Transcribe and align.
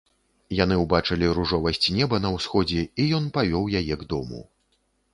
Яны 0.59 0.77
ўбачылі 0.83 1.29
ружовасць 1.39 1.91
неба 1.99 2.21
на 2.25 2.33
ўсходзе, 2.39 2.89
і 3.05 3.09
ён 3.21 3.31
павёў 3.39 3.73
яе 3.85 3.95
к 4.05 4.13
дому. 4.17 4.47